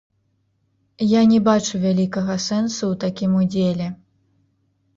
Я 1.07 1.21
не 1.33 1.39
бачу 1.49 1.75
вялікага 1.85 2.39
сэнсу 2.47 2.83
ў 2.89 2.95
такім 3.07 3.39
удзеле. 3.43 3.87